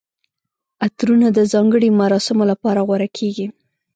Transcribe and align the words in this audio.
عطرونه 0.85 1.27
د 1.33 1.39
ځانګړي 1.53 1.89
مراسمو 2.01 2.43
لپاره 2.51 2.79
غوره 2.87 3.07
کیږي. 3.17 3.47